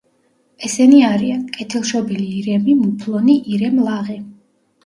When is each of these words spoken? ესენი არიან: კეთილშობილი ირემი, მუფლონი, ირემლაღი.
ესენი 0.67 1.01
არიან: 1.09 1.43
კეთილშობილი 1.57 2.25
ირემი, 2.39 2.75
მუფლონი, 2.81 3.37
ირემლაღი. 3.55 4.19